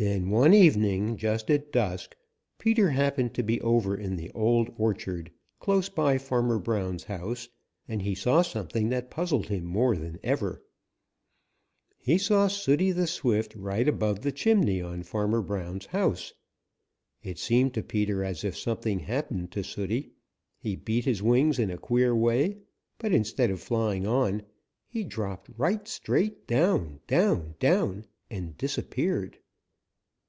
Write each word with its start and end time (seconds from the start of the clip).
Then 0.00 0.30
one 0.30 0.54
evening 0.54 1.16
just 1.16 1.50
at 1.50 1.72
dusk, 1.72 2.14
Peter 2.56 2.90
happened 2.90 3.34
to 3.34 3.42
be 3.42 3.60
over 3.62 3.96
in 3.96 4.14
the 4.14 4.30
Old 4.30 4.72
Orchard 4.78 5.32
close 5.58 5.88
by 5.88 6.18
Farmer 6.18 6.60
Brown's 6.60 7.02
house, 7.02 7.48
and 7.88 8.00
he 8.02 8.14
saw 8.14 8.42
something 8.42 8.90
that 8.90 9.10
puzzled 9.10 9.48
him 9.48 9.64
more 9.64 9.96
than 9.96 10.20
ever. 10.22 10.62
He 11.96 12.16
saw 12.16 12.46
Sooty 12.46 12.92
the 12.92 13.08
Swift 13.08 13.56
right 13.56 13.88
above 13.88 14.20
the 14.20 14.30
chimney 14.30 14.80
on 14.80 15.02
Farmer 15.02 15.42
Brown's 15.42 15.86
house. 15.86 16.32
It 17.24 17.40
seemed 17.40 17.74
to 17.74 17.82
Peter 17.82 18.22
as 18.22 18.44
if 18.44 18.56
something 18.56 19.00
happened 19.00 19.50
to 19.50 19.64
Sooty. 19.64 20.12
He 20.60 20.76
beat 20.76 21.06
his 21.06 21.24
wings 21.24 21.58
in 21.58 21.72
a 21.72 21.76
queer 21.76 22.14
way, 22.14 22.58
but 22.98 23.10
instead 23.10 23.50
of 23.50 23.60
flying 23.60 24.06
on, 24.06 24.42
he 24.86 25.02
dropped 25.02 25.50
right 25.56 25.88
straight 25.88 26.46
down, 26.46 27.00
down, 27.08 27.56
down, 27.58 28.04
and 28.30 28.56
disappeared. 28.56 29.38